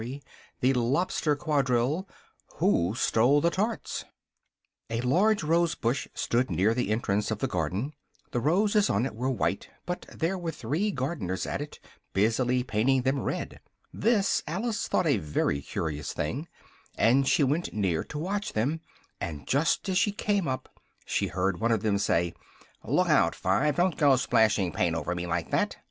[0.01, 0.15] Chapter
[0.63, 0.81] IV A
[1.93, 2.13] large
[5.43, 7.93] rose tree stood near the entrance of the garden:
[8.31, 11.79] the roses on it were white, but there were three gardeners at it,
[12.13, 13.59] busily painting them red.
[13.93, 16.47] This Alice thought a very curious thing,
[16.97, 18.81] and she went near to watch them,
[19.19, 20.67] and just as she came up
[21.05, 22.33] she heard one of them say
[22.83, 23.75] "look out, Five!
[23.75, 25.75] Don't go splashing paint over me like that!"